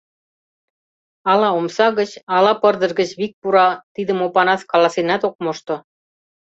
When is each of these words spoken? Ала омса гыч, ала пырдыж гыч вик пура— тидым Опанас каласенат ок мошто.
Ала 1.31 1.49
омса 1.59 1.87
гыч, 1.99 2.11
ала 2.35 2.53
пырдыж 2.61 2.91
гыч 2.99 3.09
вик 3.19 3.33
пура— 3.41 3.67
тидым 3.93 4.19
Опанас 4.25 4.61
каласенат 4.71 5.21
ок 5.27 5.35
мошто. 5.43 5.75